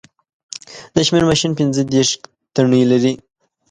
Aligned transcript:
د 0.95 0.97
شمېر 1.07 1.23
ماشین 1.29 1.51
پینځه 1.57 1.81
دېرش 1.93 2.09
تڼۍ 2.53 2.83
لري 2.91 3.13